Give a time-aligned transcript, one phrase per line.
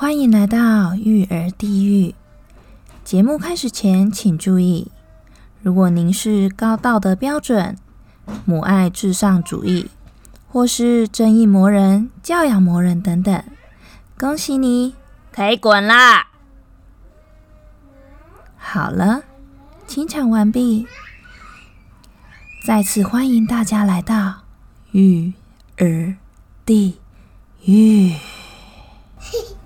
[0.00, 2.14] 欢迎来到育儿地狱。
[3.04, 4.90] 节目开始前，请注意：
[5.60, 7.76] 如果您是高道德标准、
[8.46, 9.90] 母爱至上主义，
[10.48, 13.44] 或是正义魔人、教养魔人等等，
[14.18, 14.94] 恭喜你，
[15.30, 16.28] 可以滚啦！
[18.56, 19.24] 好了，
[19.86, 20.86] 清场完毕。
[22.64, 24.44] 再次欢迎大家来到
[24.92, 25.34] 育
[25.76, 26.16] 儿
[26.64, 26.98] 地
[27.66, 28.14] 狱。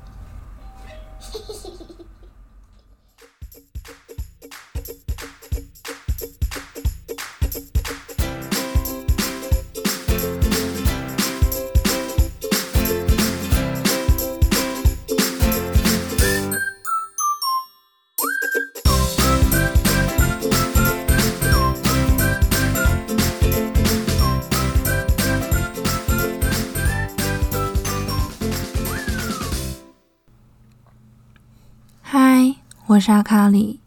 [32.94, 33.80] 我是阿卡里。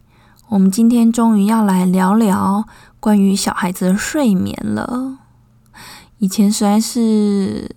[0.49, 2.67] 我们今天终于要来聊聊
[2.99, 5.19] 关于小孩子的睡眠了。
[6.17, 7.73] 以前实在是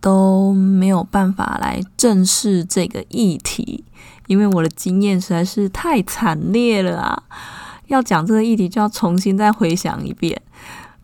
[0.00, 3.84] 都没有办法来正视这个议题，
[4.26, 7.22] 因为我的经验实在是太惨烈了啊！
[7.86, 10.42] 要讲这个议题，就要重新再回想一遍。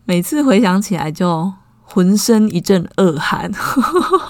[0.03, 3.49] 每次回想起来，就浑身一阵恶寒。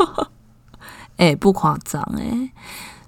[1.18, 2.52] 哎，不夸张哎。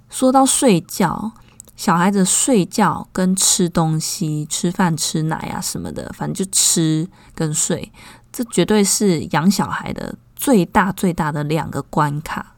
[0.10, 1.34] 说到睡觉，
[1.82, 7.92] 小孩子睡觉跟吃东西、吃饭、吃奶啊什么的，反正就吃跟睡，
[8.32, 12.54] 这绝对是养小孩的最大最大的两个关卡。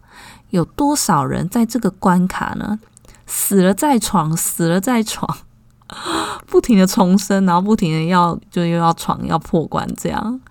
[0.50, 2.78] 有多少人在这个关卡呢？
[3.26, 5.38] 死了在床，死了在床，
[6.46, 10.42] 不停的重生，然后不停的要就又要闯要破关，这样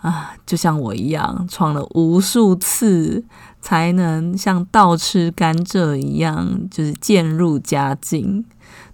[0.00, 3.22] 啊，就像我一样，闯了无数次。
[3.64, 8.44] 才能像倒吃甘蔗一样，就是渐入佳境。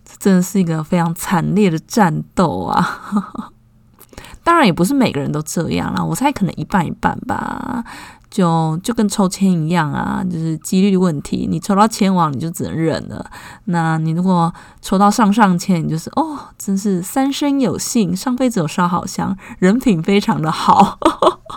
[0.05, 3.51] 这真的是一个非常惨烈的战斗啊！
[4.45, 7.85] 当然，也不是每个人都这样啦，我猜可能一半一半吧。
[8.31, 11.49] 就就跟抽签一样啊，就是几率问题。
[11.51, 13.29] 你抽到签王，你就只能忍了。
[13.65, 20.97] 那你如果抽到上上签，你就是哦，真是三生有幸，上辈子有烧好香，人品非常的好。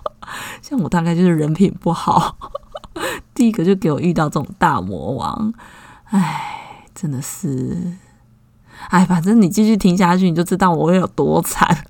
[0.64, 2.36] 像我大概就是人品不好。
[3.34, 5.54] 第一个就给我遇到这种大魔王，
[6.06, 7.94] 哎，真的是，
[8.90, 11.86] 哎，反正你继续听下去，你就知道我会有多惨。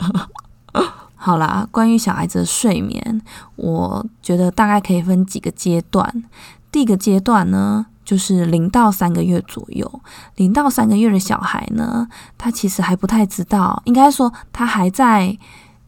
[1.16, 3.22] 好啦，关于小孩子的睡眠，
[3.56, 6.24] 我觉得大概可以分几个阶段。
[6.72, 10.02] 第一个阶段呢，就是零到三个月左右。
[10.36, 15.38] 零到三个月的小孩呢，他其实还不太知道，应该说他还在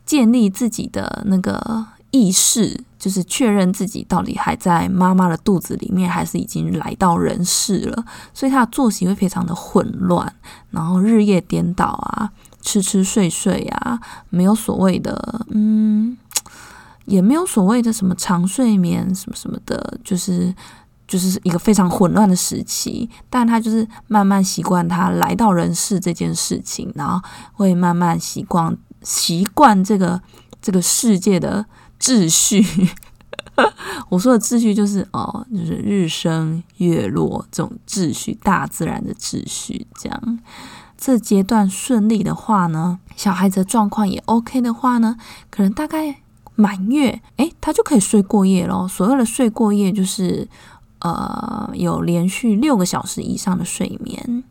[0.06, 1.88] 建立自己的那个。
[2.12, 10.34] 意识就是确认自己到底还在妈妈的肚子里面，还是已经来到人世了，所以他的作息会非常的混乱，
[10.72, 12.32] 然后日夜颠倒啊，
[12.64, 14.00] 吃吃睡睡啊，
[14.32, 16.18] 没有所谓的，嗯，
[17.06, 20.52] 也没有所谓的什么长睡眠什么什么的，就是
[21.08, 23.08] 就是一个非常混乱的时期。
[23.30, 27.22] 但他就是慢慢习惯他来到人世这件事情，然后
[27.54, 30.20] 会慢慢习惯习惯这个
[30.60, 31.64] 这个世界的。
[32.00, 32.64] 秩序，
[34.10, 39.88] 我说的秩序就是哦，就是日升月落这种秩序，大自然的秩序。
[40.00, 40.40] 这样，
[40.98, 45.18] 这阶段顺利的话呢，小孩子的状况也 OK 的话呢，
[45.50, 46.22] 可能大概
[46.56, 48.88] 满月，诶，他就可以睡过夜咯。
[48.88, 50.48] 所谓的睡过夜，就是
[51.00, 54.44] 呃，有连续六个小时以上的睡眠。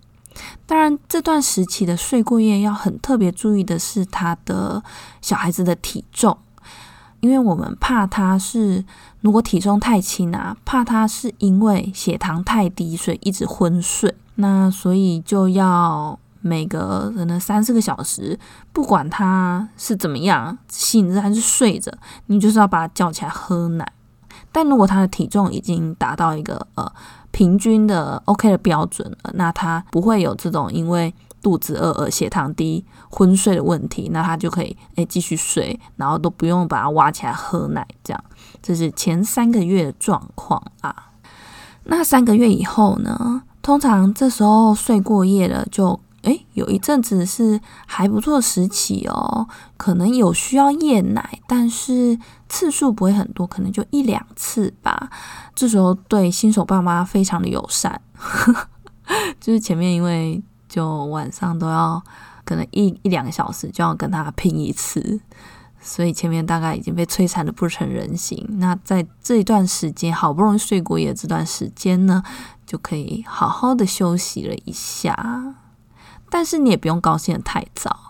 [0.66, 4.82] 当然，这段时期的睡过夜要很特别注意的是，他的
[5.20, 6.36] 小孩子的体重。
[7.24, 8.84] 因为我们怕他是
[9.22, 14.14] 如果体重太轻啊，怕他是因为血糖太低，所以一直昏睡。
[14.34, 18.38] 那所以就要每个可能三四个小时，
[18.74, 21.90] 不管他是怎么样，醒着还是睡着，
[22.26, 23.92] 你就是要把他叫起来喝奶。
[24.52, 26.92] 但如果他的体重已经达到一个呃
[27.30, 31.14] 平均的 OK 的标准了，那他不会有这种因为。
[31.44, 38.24] 肚子饿而血糖低、昏睡的问题，那他就可以诶继续睡，然后都不用把它挖起来喝奶，这样
[38.62, 41.10] 这是前三个月的状况啊。
[41.84, 43.42] 那三个月以后呢？
[43.60, 52.18] 通常这时候睡过夜了，就诶有一阵子是还不错时期哦，可能有需要夜奶，但是
[52.48, 55.10] 次数不会很多，可能就一两次吧。
[55.54, 58.00] 这时候对新手爸妈非常的友善，
[59.38, 60.42] 就是前面因为。
[60.74, 62.02] 就晚上都要
[62.44, 65.20] 可能一一两个小时就要跟他拼一次，
[65.80, 68.44] 所以前面大概已经被摧残的不成人形。
[68.58, 72.24] 那在这一段时间，好不容易睡过夜这段时间呢，
[72.66, 75.54] 就可以好好的休息了一下。
[76.28, 78.00] 但是你也不用高兴的太早。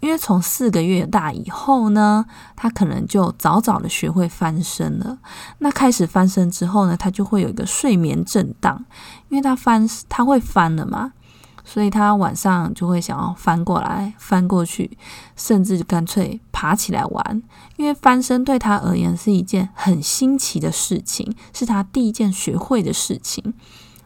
[0.00, 2.24] 因为从四个月大以后呢，
[2.54, 5.18] 他可能就早早的学会翻身了。
[5.58, 8.84] 那开始翻身之后呢，他就会有一个睡眠震荡，
[9.28, 11.14] 因为他翻他会翻了嘛，
[11.70, 14.96] 所以他晚上就会想要翻过来、翻过去，
[15.36, 17.42] 甚至干脆爬起来玩。
[17.76, 23.52] 因为翻身对他而言是一件很新奇的事情，是他第一件学会的事情。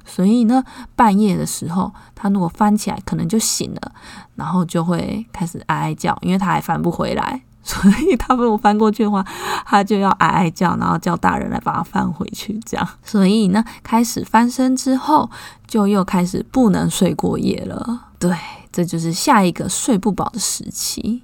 [0.04, 0.64] 所以呢，
[0.96, 3.92] 半夜的时候，他如果翻起来，可能就醒了，
[4.34, 7.42] 然后就会开始哀哀叫，因为他还翻不回来。
[7.64, 9.24] 所以他如果翻过去的话，
[9.64, 12.58] 他就要哀哀叫，然后叫大人来把他翻回去。
[12.66, 15.30] 这样，所以呢，开始翻身之后，
[15.66, 18.08] 就又开始不能睡过夜了。
[18.18, 18.36] 对，
[18.72, 21.22] 这就是下一个睡不饱的时期。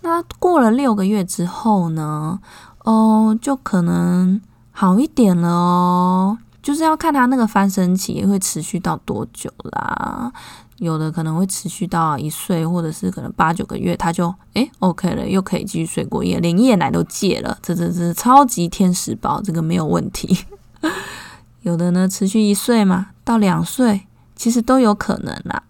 [0.00, 2.38] 那过了六个月之后呢，
[2.84, 4.40] 哦，就可能
[4.72, 6.38] 好一点了哦。
[6.62, 10.32] 就是要看他那个翻身期会持续到多久啦，
[10.78, 20.44] 有的可能会持续到一岁，或者是可能八九个月，他就诶 OK 了，又可以继续睡过夜，连夜奶都戒了，这这这超级天使宝，这个没有问题。
[21.62, 24.06] 有的呢持续一岁嘛，到两岁
[24.36, 25.62] 其实都有可能啦，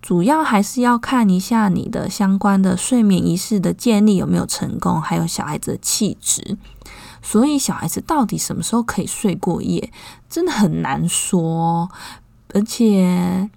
[0.00, 6.56] 主要还是要看一下你的相关的睡眠仪式的建立有没有成功，还有小孩子的气质。
[7.20, 9.92] 所以小孩子到底什么时候可以睡过夜，
[10.30, 11.90] 真的很难说，
[12.54, 13.50] 而且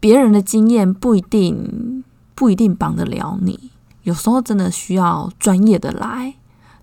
[0.00, 2.02] 别人的经验不一定
[2.34, 3.70] 不一定帮得了你，
[4.02, 6.34] 有时候真的需要专业的来。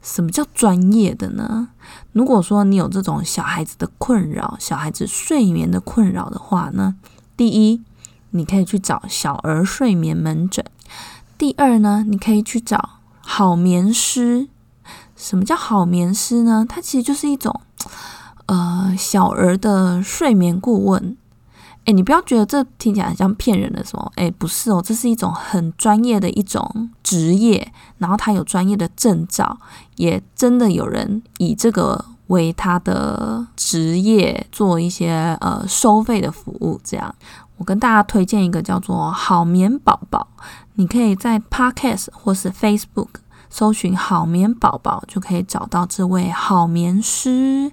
[0.03, 1.69] 什么叫专业的呢？
[2.13, 6.95] 如果说你有这种小孩子的困扰，小孩子睡眠的困扰的话呢，
[7.35, 7.81] 第一，
[8.29, 10.63] 你可以去找小儿睡眠门诊；
[11.37, 14.47] 第二呢，你可以去找好眠师。
[15.15, 16.65] 什么叫好眠师呢？
[16.69, 17.59] 它其实就是一种，
[18.45, 21.17] 呃，小儿的睡眠顾问。
[21.87, 24.11] 诶，你不要觉得这听起来很像骗人的什么？
[24.17, 29.57] 诶，不是哦，这是一种很专业的一种职业，然后他有专业的证照，
[29.95, 36.77] 也真的有人以这个为他的职业做一些呃收费的服务。
[36.83, 37.15] 这样，
[37.55, 40.27] 我跟大家推荐一个叫做好眠宝宝，
[40.73, 43.07] 你可以在 Podcast 或是 Facebook。
[43.49, 47.71] 搜寻好眠宝宝就可以找到这位好眠师。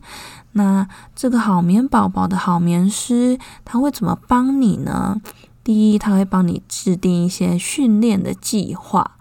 [0.53, 0.87] 那
[1.17, 5.21] 这个好眠宝宝的好眠师，他会怎么帮你呢？
[5.65, 9.13] 第一，他会帮你制定一些训练的计划。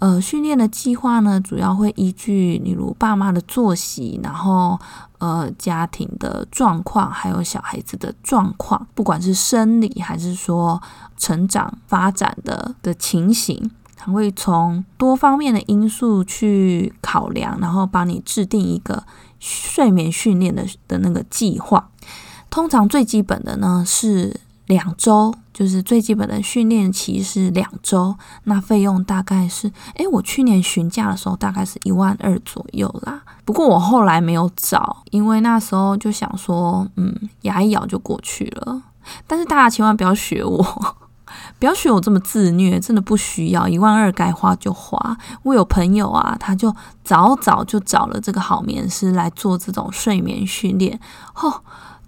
[0.00, 4.78] 呃，训练的计划呢，主要会依据例如爸妈的作息，然后
[5.18, 10.82] 呃家庭的状况，还有小孩子的状况，不管是生理还是说
[11.16, 13.70] 成长发展的的情形。
[14.02, 19.04] 他会从多方面的因素去考量，然后帮你制定一个
[19.38, 21.90] 睡眠训练的的那个计划。
[22.48, 28.16] 通常最基本的呢是两周，就是最基本的训练期是两周。
[28.44, 33.22] 那费用大概是，诶，我去年询价的时候大概是一万二左右啦。
[33.44, 38.82] 不过我后来没有找，因为那时候就想说，嗯，牙一咬就过去了。
[39.26, 40.96] 但是大家千万不要学我。
[41.58, 45.16] 不要学我这么自虐，真的不需要一万二该花就花。
[45.42, 46.74] 我有朋友啊，他就
[47.04, 50.98] 早早就找了这个好眠师来做这种睡眠训练，
[51.32, 51.62] 吼，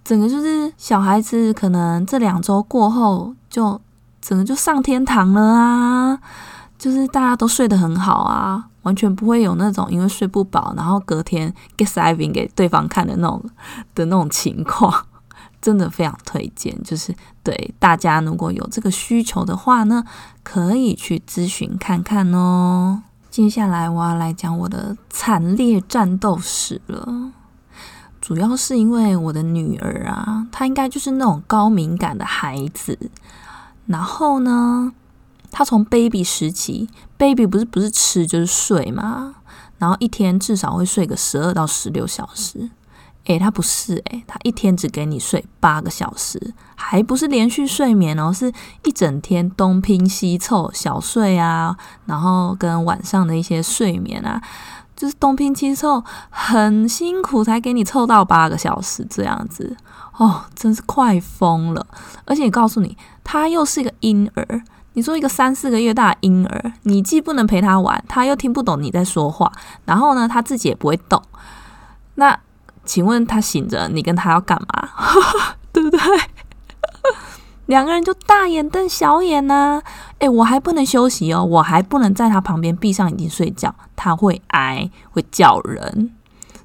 [0.05, 3.81] 整个就是小孩子可能这两周过后就
[4.21, 6.19] 整个就上天堂了啊，
[6.79, 13.45] 就是大家都睡得很好啊，完全不会有那种因为睡不饱，然后隔天 get saving 给对方看的那种
[13.95, 15.07] 的那种情况。
[15.61, 20.05] 真的非常推荐，就是对大家如果有这个需求的话呢，
[20.43, 23.03] 可以去咨询看看哦。
[23.31, 27.33] 接下来我要来讲我的惨烈战斗史了，
[28.21, 32.99] 主要是因为我的女儿啊，她应该就是那种高敏感的孩子，
[33.87, 34.93] 然后呢，
[35.51, 39.37] 她从 baby 时期，baby 不是不是吃就是睡嘛，
[39.79, 42.71] 然后一天至少会睡个十二到十六小时。
[43.27, 48.53] 诶，他不是诶，他一天只给你睡八个小时，还不是连续睡眠哦，是
[48.85, 51.77] 一整天东拼西凑小睡啊，
[52.07, 54.43] 然后跟晚上的一些睡眠啊，
[54.97, 59.77] 就是东拼西凑，很辛苦才给你凑到八个小时这样子
[60.17, 61.87] 哦，真是快疯了！
[62.25, 64.65] 而且告诉你，他又是一个婴儿，
[64.95, 69.53] 你说一个三四个月大婴儿，你既不能陪他玩，他又听不懂你在说话，
[69.85, 71.23] 然后呢，他自己也不会动，
[72.17, 72.37] 那。
[72.85, 74.89] 请问他醒着，你跟他要干嘛？
[75.73, 76.01] 对不对？
[77.67, 79.81] 两个人就大眼瞪小眼呐！
[80.19, 86.15] 诶，我还不能休息哦，我还不能在他旁边闭上眼睛睡觉，他会挨，会叫人，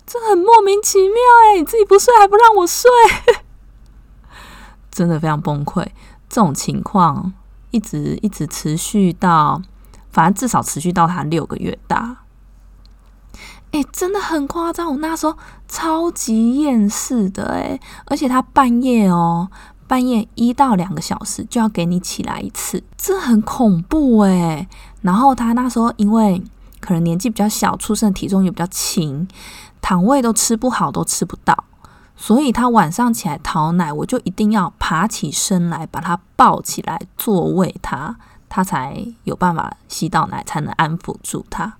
[0.05, 1.15] 这很莫名其妙
[1.53, 2.89] 诶，你自己不睡还不让我睡，
[4.91, 5.85] 真的非常崩溃。
[6.27, 7.31] 这种情况
[7.71, 9.61] 一直一直持续到，
[10.11, 12.17] 反正至少持续到他六个月大。
[13.71, 14.89] 哎，真的很夸张！
[14.89, 19.49] 我那时候超级厌世的哎，而且他半夜哦，
[19.87, 24.67] 半夜一到两个小时就要给你起来一次，这很恐怖哎。
[25.01, 26.41] 然后他那时候因为
[26.79, 29.27] 可能年纪比较小，出生体重也比较轻，
[29.81, 31.65] 躺位都吃不好，都吃不到，
[32.15, 38.15] 所以他晚上起来讨奶，我就一定要爬起身来把他抱起来坐喂他，
[38.47, 41.73] 他才有办法吸到奶，才能安抚住他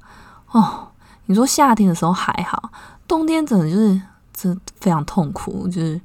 [0.51, 0.89] 哦。
[1.27, 2.72] 你说夏天的时候还好，
[3.07, 4.01] 冬天真的就是
[4.34, 6.00] 真非常痛苦，就是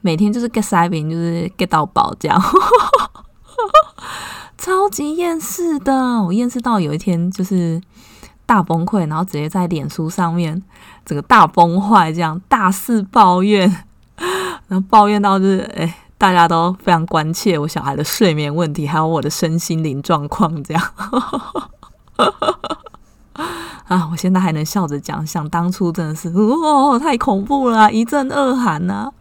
[0.00, 2.42] 每天就是 get 塞饼，就是 get 到饱这样，
[4.58, 5.94] 超级厌世的。
[6.22, 7.80] 我厌世到有一天就是
[8.44, 10.62] 大崩溃，然后直接在脸书上面
[11.04, 13.68] 整个大崩坏，这样大肆抱怨，
[14.68, 20.82] 然后抱怨到就是哎，大家都非常关切我小孩的睡眠问题，还有我的身心灵状况这样。
[23.86, 24.08] 啊！
[24.10, 29.12] 我现在还能笑着讲，想当初真的是哦，太恐怖了，一阵恶寒呐。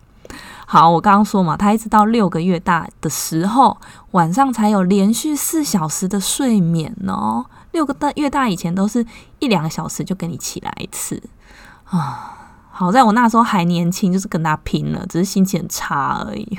[0.66, 3.78] 好，我刚刚说嘛，他一直到六个月大的时候，
[4.12, 7.46] 晚上才有连续四小时的睡眠哦。
[7.72, 9.06] 六个月大以前都是
[9.40, 11.22] 一两个小时就给你起来一次
[11.86, 12.40] 啊。
[12.72, 16.58] 好在我那时候还年轻，就是跟他拼了，只是心情差而已。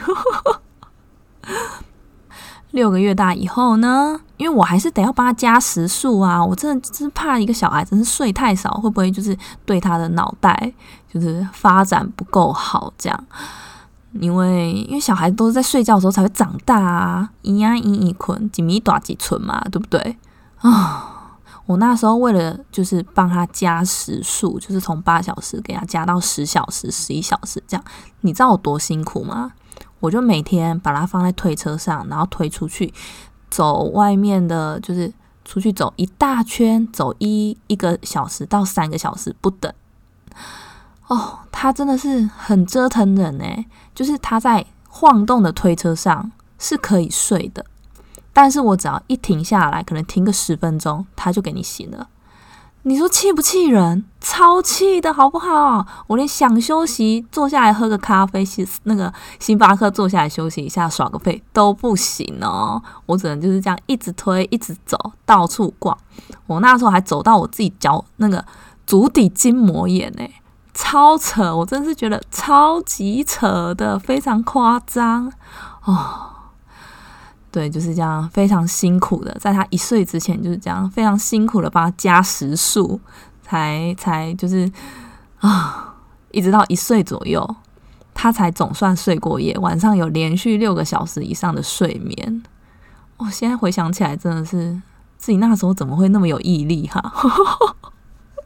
[2.75, 10.73] 六个月大以后呢，因为我还是得要帮他加时数啊，我真的真怕一个小孩真是睡太少，会不会就是对他的脑袋
[11.09, 13.27] 就是发展不够好这样？
[14.15, 20.17] 因为因为小孩都是在睡觉的时候才会长大啊，咿呀咿咿困，几米短几寸嘛，对不对？
[20.59, 27.85] 啊，我那时候为了就是帮他加时数，就是从八小时给他加到十小时、十一小时这样，
[28.23, 29.53] 你知道我多辛苦吗？
[30.05, 32.93] 我就每天把它放在推车上，然后推出去
[33.49, 35.11] 走外面的，就是
[35.47, 39.73] 出去走一大圈，走一一个小时到三个小时不等。
[41.07, 43.45] 哦，他真的是很折腾人呢。
[43.95, 47.65] 就是他在晃动的推车上是可以睡的，
[48.35, 52.09] 但是我只要一停下来，可能停个十分钟，他就给你醒了。
[52.87, 54.05] 你说气不气人？
[54.21, 55.87] 超气的好不好？
[56.07, 62.83] 我连想休息、坐下来喝个咖啡、星那个星巴克坐下来休息一下、耍个废都不行哦。
[63.07, 65.97] 我只能就是这样一直推、一直走，到处逛。
[66.47, 68.45] 我那时候还走到我自己脚那个
[68.87, 70.23] 足底筋膜炎呢，
[70.75, 71.57] 超扯！
[71.57, 75.33] 我真是觉得超级扯的，非常夸张
[75.85, 76.34] 哦。
[77.55, 82.99] 对，就是这样，非常辛苦的，在他一岁之前就是这样，非常辛苦的帮他加时数，
[83.45, 84.69] 才才就是
[85.39, 85.95] 啊，
[86.33, 87.49] 一直到一岁左右，
[88.13, 92.43] 他才总算睡过夜，晚上有连续六个小时以上的睡眠。
[93.19, 94.73] 我现在回想起来，真的是
[95.17, 97.01] 自己那时候怎么会那么有毅力哈？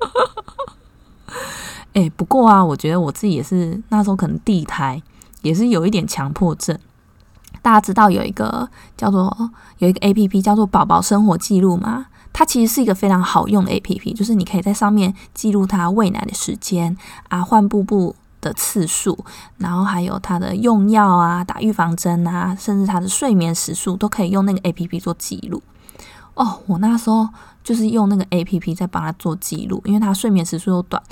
[1.94, 5.02] 哎，不过啊，我觉得我自己也是那时候可能地胎，
[5.40, 6.78] 也是有一点强迫症。
[7.62, 12.06] 大家知道有一个叫做有一个 A P P 叫做宝宝生活记录吗？
[12.32, 16.96] 它其实是一个非常好用的 A P P，就是你可以在上面记录他喂奶的时间
[17.28, 19.18] 啊、换布布的次数，
[19.56, 25.62] 然后还有他的用药啊、打预防针啊，甚至他的睡眠时数都可以用那个 A P P 做记录。
[26.34, 27.28] 哦，我那时候
[27.64, 31.02] 就是用那个 A P P 在帮他做记录，因为他睡眠时数又短，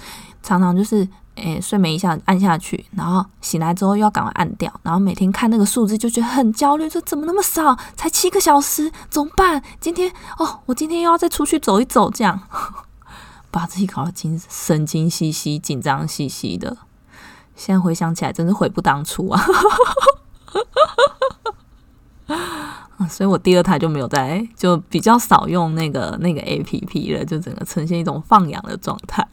[0.42, 1.08] 常常就是。
[1.36, 9.62] 诶，睡眠一下按下去，然后醒来之后又要赶快按掉，然后每天看那个数字就觉得很焦虑，说怎么那么少，才七个小时，怎么办？
[9.80, 12.40] 今天哦，我今天又要再出去走一走，这样
[13.50, 16.76] 把自己搞得精神经兮兮、紧张兮兮的。
[17.54, 19.42] 现在回想起来，真是悔不当初啊！
[23.08, 29.26] 所以我第二胎就没有在，就比较少用那个那个 A P P 了，就整个呈现一种放养的状态。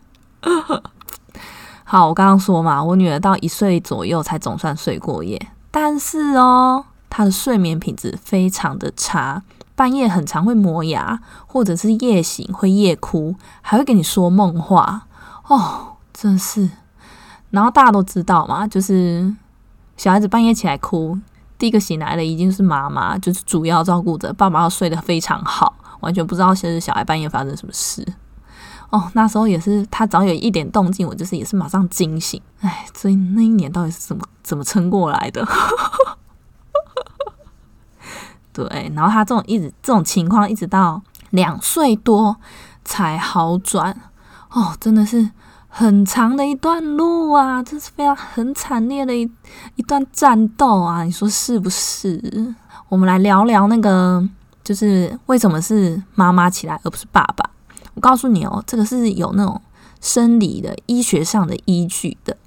[1.94, 9.44] 好，我刚刚说嘛，我女儿到一岁左右才总算睡过夜，但是哦，她的睡眠品质非常的差，
[9.76, 15.06] 半夜很常会磨牙，或者是夜醒会夜哭，还会跟你说梦话
[15.48, 16.68] 哦，真是。
[17.52, 19.32] 然后大家都知道嘛，就是
[19.96, 21.16] 小孩子半夜起来哭，
[21.60, 28.04] 第一个醒来的已经是妈妈，就是主要照顾者，爸爸要睡得非常好，完全不知道现在小孩半夜发生什么事。
[28.94, 32.40] 哦，那时候也是，他只要有一点动静，我就是也是马上惊醒。
[32.60, 35.44] 哎，所以那一年到底是怎么怎么撑过来的？
[38.54, 42.38] 对，然后他这种一直这种情况一直到两岁多
[42.86, 44.00] 才好转
[44.52, 45.28] 哦，真的是
[45.68, 49.28] 很长的一段路啊，这是非常很惨烈的一
[49.74, 52.54] 一段战斗啊，你说是不是？
[52.90, 54.24] 我们来聊聊那个，
[54.64, 57.50] 就是为什么是妈妈起来而不是爸爸？
[57.96, 59.62] 我告诉你哦，这个是有那种
[60.02, 62.38] 生理的、医学上的依据的，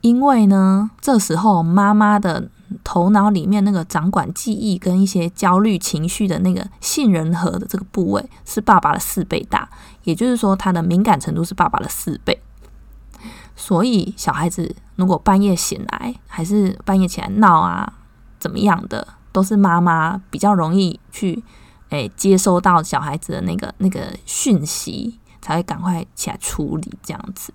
[0.00, 2.48] 因为呢，这时候妈妈的。
[2.84, 9.66] 头脑里面那个掌管记忆跟一些焦虑情绪的那个杏仁核的这个部位是爸爸的四倍大，
[10.04, 12.38] 也就是说，他的敏感程度是爸爸的四倍。
[13.56, 17.90] 所以，小孩子如果半夜醒来，还是半夜起来闹啊，
[18.38, 21.42] 怎么样的，都是妈妈比较容易去
[21.90, 27.52] 诶接收到小孩子的那个那个讯息，才会赶快起来处理这样子。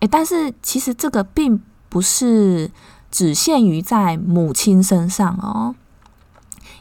[0.00, 2.70] 诶，但是其实这个并不是。
[3.10, 5.74] 只限于在母亲身上哦，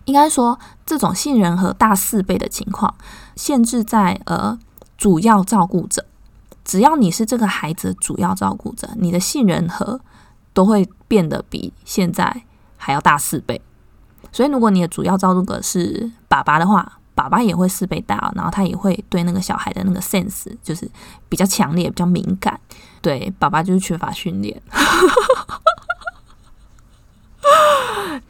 [0.03, 2.93] 应该说这种杏仁核大四倍的情况，
[3.37, 4.59] 限制在呃
[4.97, 6.05] 主要照顾者。
[6.65, 10.01] 只要你是这个孩子主要照顾者，你的杏仁核
[10.51, 12.43] 都会变得比现在
[12.75, 13.61] 还要大四倍。
[14.31, 20.87] 所以，如果你的主要照顾者是爸爸的话，爸爸也会四倍大，然后他也会对那个小孩的那个 sense 就是
[21.27, 22.59] 比较强烈、比较敏感。
[23.01, 24.61] 对，爸爸就是缺乏训练。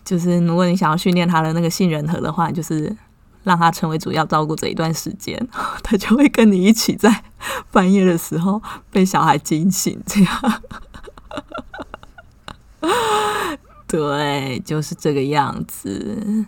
[0.05, 2.95] 就是如果你想要训练他的那个杏仁核的话，就是
[3.43, 5.37] 让他成为主要照顾者一段时间，
[5.83, 7.23] 他就会跟你一起在
[7.71, 10.61] 半夜的时候被小孩惊醒，这样。
[13.87, 16.45] 对，就是这个样子。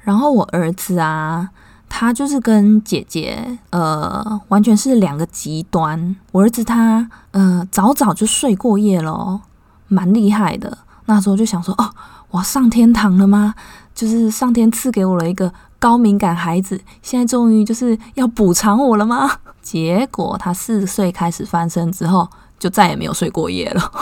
[0.00, 1.48] 然后我儿子啊，
[1.88, 6.16] 他就是跟姐姐呃，完全是两个极端。
[6.32, 9.40] 我儿子他呃，早早就睡过夜了，
[9.88, 10.78] 蛮厉害的。
[11.06, 11.90] 那时候就想说，哦，
[12.30, 13.54] 我上天堂了吗？
[13.94, 19.30] 就是上天赐给我了一个高敏感孩子，现在终于就是要补偿我了吗？
[19.62, 23.92] 结果他四岁开始翻身之后，就再也没有睡过夜了。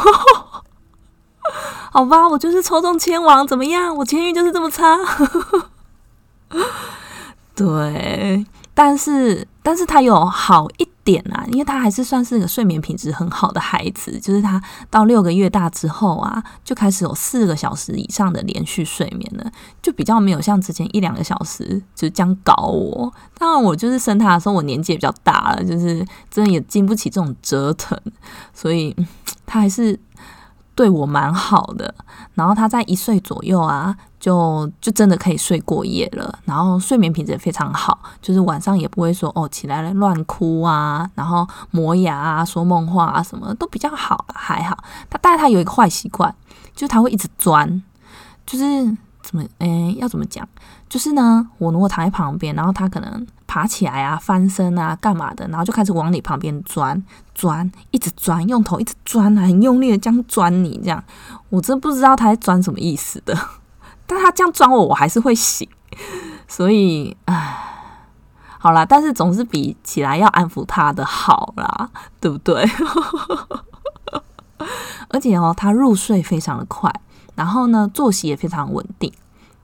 [1.91, 3.95] 好吧，我就是抽中千王，怎么样？
[3.97, 4.97] 我签运就是这么差。
[7.55, 8.47] 对。
[8.75, 14.19] 但是，但是他有好一点啊，因为他还是算是个睡眠品质很好的孩子。
[14.19, 19.53] 就是他到六个月大之后啊，就开始有四个小时以上的连续睡眠了，
[19.83, 23.13] 就比较没有像之前一两个小时就这样搞我。
[23.37, 28.01] 当然，我就是生他的时候，我年纪也比较大了，就是真的也经不起这种折腾，
[28.55, 28.97] 所以
[29.45, 30.01] 他还是。
[30.75, 31.95] 对我蛮好的，
[32.35, 44.77] 然后他在一岁左右啊，就就真的可以睡过夜了，然后睡眠品质也非常好，就是晚上也不会说哦起来了乱哭啊，然后磨牙啊、说梦话啊，什么都比较好，还好。
[45.11, 46.35] 他但是他有一个坏习惯，
[46.75, 47.83] 就是他会一直钻，
[48.47, 48.65] 就是
[49.23, 50.49] 怎么诶要怎么讲？
[50.93, 53.27] 就是呢，我如果躺在旁边，然后他可能。
[53.47, 55.47] 爬起来啊，翻身啊，干嘛的？
[55.49, 57.03] 然后就开始往你旁边钻，
[57.35, 61.05] 钻，一直钻，用头一直钻啊，很用力的这样钻你，这样，
[61.51, 63.37] 我真不知道他在钻什么意思的。
[64.07, 65.69] 但他这样钻我，我还是会醒。
[66.49, 67.55] 所以，唉，
[68.59, 72.67] 好啦，但是总是比起来要安抚他的好啦，对不对？
[75.09, 76.91] 而且哦，他入睡非常的快，
[77.35, 79.13] 然后呢，作息也非常稳定。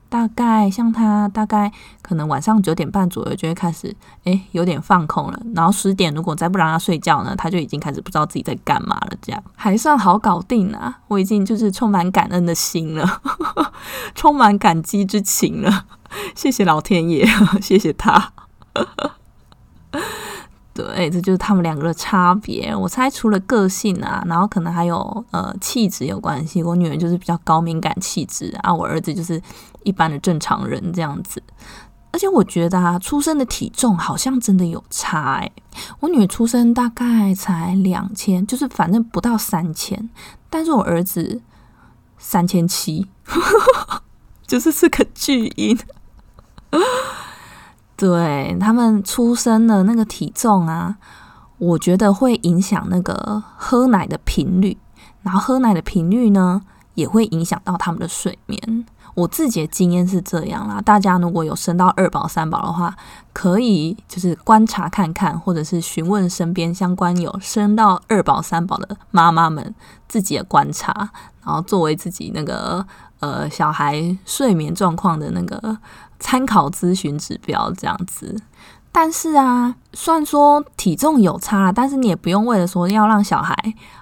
[0.09, 5.39] 大概像他，大概可能晚上九点半左右就会开始，哎，有点放空了。
[5.55, 9.11] 然后十点如果再不让他睡觉呢，他就已经开始不知道自己在干嘛了。
[9.21, 10.99] 这样还算好搞定啊！
[11.07, 13.21] 我已经就是充满感恩的心了，
[14.15, 15.85] 充满感激之情了。
[16.33, 17.23] 谢谢老天爷，
[17.61, 18.33] 谢谢他。
[20.79, 22.73] 对，这就是他们两个的差别。
[22.73, 26.63] 我猜除了个性啊，然后可能还有呃气质有关系。
[26.63, 29.41] 我女儿就是比较高敏感气质啊，我儿子就是
[29.83, 31.43] 一般的正常人这样子。
[32.11, 35.51] 而且我觉得啊，出生的体重好像真的有差哎。
[35.99, 40.09] 我女儿出生大概才两千，就是反正不到三千，
[40.49, 41.41] 但是我儿子
[42.17, 43.05] 三千七，
[44.47, 45.77] 就是是个巨婴。
[47.99, 50.95] 对他们出生的那个体重啊，
[51.57, 54.77] 我觉得会影响那个喝奶的频率，
[55.21, 56.61] 然后喝奶的频率呢，
[56.93, 58.85] 也会影响到他们的睡眠。
[59.15, 62.95] 我自己的经验是这样啦，大家如果有生到二宝、三宝的话，
[63.33, 69.75] 可以就是观察看看，或者是询问身边相关有生到二宝、三宝的妈妈们
[70.07, 70.93] 自己的观察，
[71.43, 72.85] 然后作为自己那个
[73.19, 75.77] 呃小孩睡眠状况的那个。
[76.19, 78.35] 参考咨询指标这样子，
[78.91, 83.55] 但是啊，虽然说体重有差，但是你也不用为了说要让小孩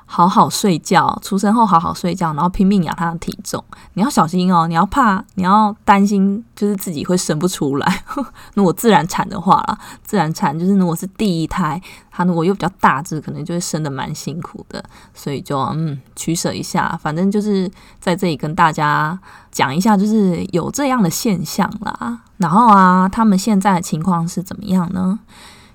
[0.10, 3.62] 好好睡觉，出生后好好睡觉，然后拼命养他的体重。
[3.94, 8.04] 你要小心哦，你要怕，你要担心，就是自己会生不出来。
[8.56, 14.84] 如果自然产的话啦，自然产就是如果是第一胎，他如果又比较大只，可能就会生的蛮辛苦的。
[15.14, 19.20] 所以就嗯取舍一下，反正就是在这里跟大家
[19.52, 22.22] 讲一下，就是有这样的现象啦。
[22.38, 25.20] 然后啊，他们现在的情况是怎么样呢？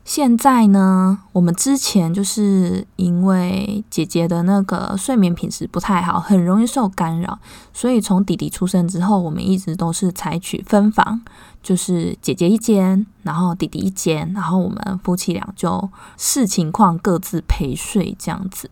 [0.04, 7.38] 现在呢，我们之前就是因为姐姐的那个睡眠品质不太好，很容易受干扰，
[7.72, 11.20] 所以从弟弟出生之后，我们一直都是采取分房，
[11.62, 15.88] 就是姐姐一间，然后弟弟一间，然后我们夫妻俩就
[16.18, 18.68] 视情况各自陪睡这样子。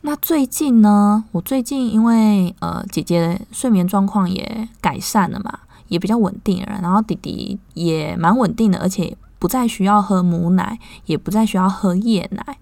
[0.00, 5.58] 那最近呢，我最近因为呃姐姐睡眠状况也改善了嘛，
[5.88, 9.14] 也比较稳定了，然后弟弟也蛮稳定的，而且。
[9.38, 12.58] 不再需要喝母奶，也不再需要喝夜奶。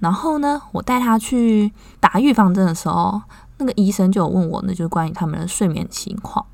[0.00, 3.22] 然后呢，我带他去打预防针的时候，
[3.58, 6.44] 那个医生就有问我，那就是关于他们的睡眠情况。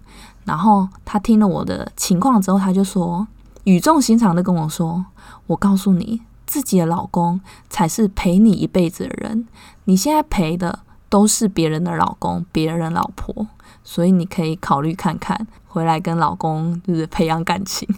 [0.45, 3.27] 然后他听了我的情况之后，他就说，
[3.65, 5.05] 语重心长的跟我说
[5.49, 9.47] ：“我告诉你，自己的老公才是陪你一辈子的人，
[9.85, 13.47] 你现在陪的都是别人的老公、别人老婆，
[13.85, 17.89] 所以你可以考虑看看，回来跟老公就是培养感情。”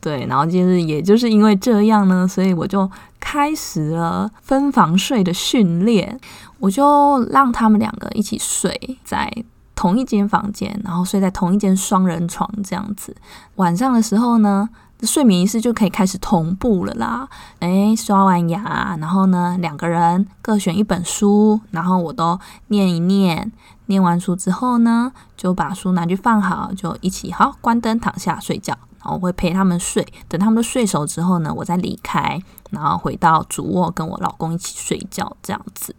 [0.00, 6.18] 对，然后就是也就是因为这样呢，所以我就开始了分房睡的训练。
[6.58, 9.30] 我就让他们两个一起睡在
[9.74, 13.16] 同一间房间，然后睡在同一间双人床这样子。
[13.56, 14.68] 晚上的时候呢，
[15.02, 17.26] 睡眠仪式就可以开始同步了啦。
[17.60, 23.50] 诶，刷完牙，然后呢，两个人各选一本书，然后我都念一念。
[23.86, 28.76] 念完书之后呢，就把书拿去放好，就一起好关灯躺下睡觉。
[29.02, 32.38] 然后会陪他们睡，等他们都睡熟之后呢，我再离开，
[32.70, 35.96] 然后回到主卧跟我老公一起睡觉这样子。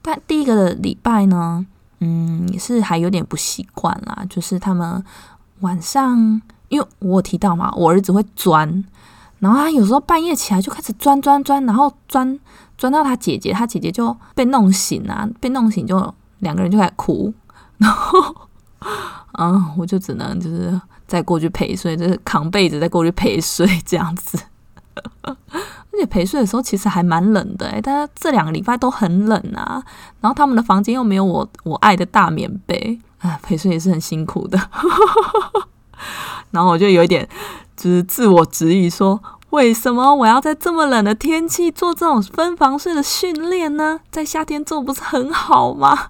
[0.00, 1.66] 但第一个礼拜呢，
[1.98, 5.04] 嗯，也是还有点不习惯啦，就是他们
[5.60, 8.84] 晚上，因为我提到嘛，我儿子会钻，
[9.40, 12.38] 然后他有时候半夜起来就开始钻钻钻，然后钻
[12.78, 17.34] 钻到他姐姐，他姐姐就被弄醒啊，被弄醒就两个人就开始哭，
[17.78, 18.48] 然后，
[19.38, 20.80] 嗯，我就只能就是。
[21.12, 24.38] 再过去陪睡，就是扛被子再过去陪睡这样子。
[25.22, 29.82] 而且陪睡的时候其实还蛮冷的诶，但是这两个礼拜都很冷啊。
[30.22, 34.58] 然后他们的房间又没有我我爱的大棉被， 啊，陪睡也是很辛苦的。
[36.50, 37.28] 然后我就有一点
[37.76, 44.00] 就是自我质疑，说为什么我要在这么冷的天气做这种分房睡的训练呢？
[44.10, 46.08] 在夏天做不是很好吗？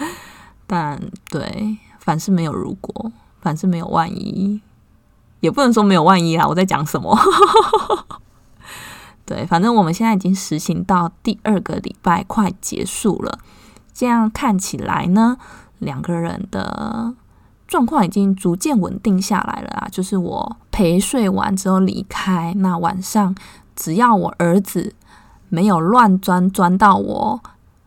[0.66, 0.98] 但
[1.28, 3.12] 对，凡事没有如果。
[3.46, 4.60] 凡是没有万一，
[5.38, 6.44] 也不能说没有万一啦。
[6.48, 7.16] 我在讲什么？
[9.24, 13.38] 对，反正我们现在已经实行到第二个礼拜，快结束了。
[13.94, 15.36] 这样看起来呢，
[15.78, 17.14] 两个人的
[17.68, 19.86] 状况已经逐渐稳定下来了啊。
[19.92, 23.32] 就是我陪睡完之后离开，那晚上
[23.76, 24.92] 只要我儿子
[25.48, 27.40] 没有乱钻钻到我，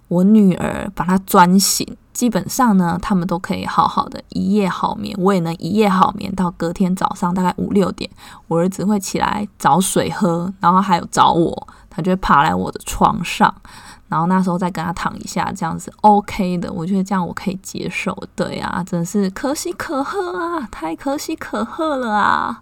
[0.07, 1.97] 我女儿把他钻醒。
[2.19, 8.11] 基本上呢，他们都可以好好的一夜好眠，我也能一夜好眠到隔天早上大概五六点，
[8.49, 13.55] 我儿子会起来找水喝，然后还有找我，他就会爬来我的床上，
[14.09, 18.13] 然后那时候再跟他躺一下，这样子 OK 的，我觉得这样我可以接受。
[18.35, 22.61] 对啊，真是可喜可贺啊，太可喜可贺了啊！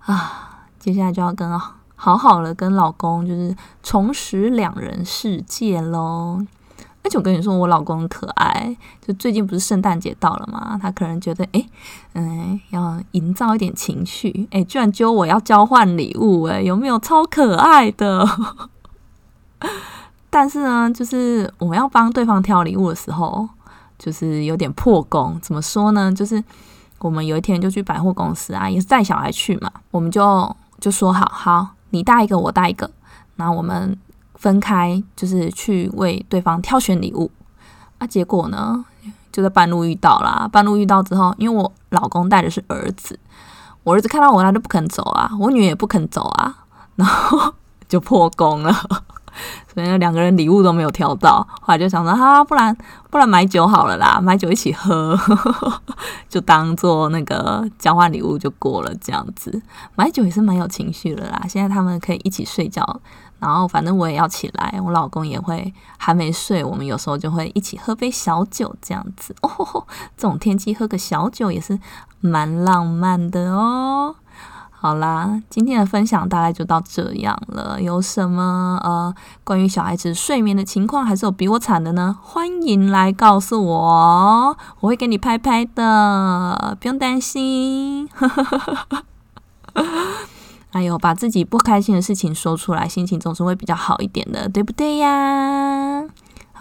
[0.00, 1.58] 啊，接下来就要跟
[1.96, 6.44] 好好的跟老公就是重拾两人世界喽。
[7.04, 8.76] 而且我跟你说，我老公可爱。
[9.04, 11.66] 就最近不是圣诞节到了嘛，他可能觉得，哎，
[12.12, 18.24] 嗯，要营造一点情绪，哎，居然揪我要交换礼物，哎，有没有超可爱的？
[20.30, 23.48] 但是呢，就是我们要帮对方挑礼物的时候，
[23.98, 25.36] 就是有点破功。
[25.42, 26.12] 怎么说呢？
[26.12, 26.42] 就是
[27.00, 32.88] 我们有一天就去百货公司啊，也是带小孩去嘛，我们就就说好好，你带一个，我带一个，
[33.34, 33.98] 那我们。
[34.42, 37.30] 分开就是去为对方挑选礼物，
[37.98, 38.84] 啊，结果呢
[39.30, 40.48] 就在半路遇到啦。
[40.50, 43.16] 半路遇到之后，因为我老公带的是儿子，
[43.84, 46.64] 我儿子看到我他就不肯走啊，我女儿也不肯走啊，
[46.96, 47.54] 然后
[47.88, 48.74] 就破功了。
[49.72, 52.76] 所以两个人礼物都没有挑到，后来就想说哈，不然
[53.10, 55.18] 不然买酒好了啦，买酒一起喝，
[56.28, 59.62] 就当做那个交换礼物就过了这样子。
[59.94, 61.42] 买酒也是蛮有情绪的啦。
[61.48, 63.00] 现在他们可以一起睡觉。
[63.38, 69.84] 然后反正我也要起来，我老公也会还没睡，我们有时候就会一起喝杯小酒这样子 哦。
[70.16, 71.76] 这种天气喝个小酒也是
[72.20, 74.14] 蛮浪漫的哦。
[74.82, 77.80] 好啦，今天的分享大概就到这样了。
[77.80, 79.14] 有什么呃
[79.44, 82.18] 关于小孩子睡眠的情况，还是有比我惨的呢？
[82.20, 88.08] 欢迎来告诉我，我会给你拍拍的，不用担心。
[90.72, 96.02] 哎呦，把自己不开心的事情说出来，心情总是会比较好一点的，对不对呀？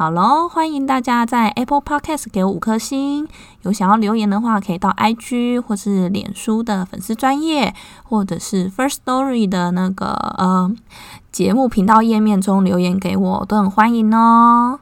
[0.01, 3.27] 好喽，欢迎大家在 Apple Podcast 给我五颗星。
[3.61, 10.07] 有想要留言的话，可以到 IG 或是脸书的粉丝专业，或者是 First Story 的那个
[10.39, 10.71] 呃
[11.31, 14.79] 节目频道页面中留言给我，都很欢迎哦。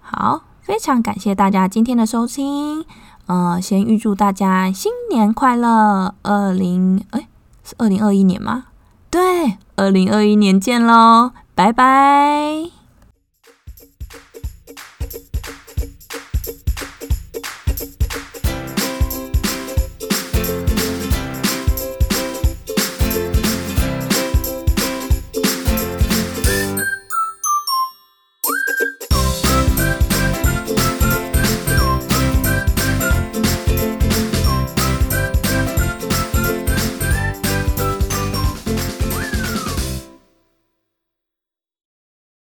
[0.00, 2.84] 好，非常感谢大家今天的收听。
[3.26, 6.14] 呃，先预祝大家新年快乐！
[6.22, 7.26] 二零哎，
[7.64, 8.66] 是二零二一年吗？
[9.10, 12.83] 对，二零二一年见喽，拜拜。